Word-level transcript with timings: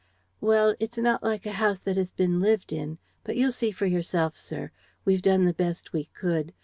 "Well, 0.39 0.73
it's 0.79 0.97
not 0.97 1.21
like 1.21 1.45
a 1.45 1.51
house 1.51 1.77
that 1.77 1.95
has 1.95 2.09
been 2.09 2.39
lived 2.39 2.73
in; 2.73 2.97
but 3.23 3.35
you'll 3.37 3.51
see 3.51 3.69
for 3.69 3.85
yourself, 3.85 4.35
sir. 4.35 4.71
We've 5.05 5.21
done 5.21 5.45
the 5.45 5.53
best 5.53 5.93
we 5.93 6.05
could. 6.05 6.55